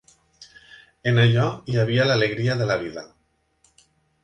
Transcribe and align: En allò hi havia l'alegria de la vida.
En 1.11 1.19
allò 1.25 1.43
hi 1.73 1.77
havia 1.83 2.09
l'alegria 2.11 2.57
de 2.63 2.71
la 2.73 2.81
vida. 2.87 3.07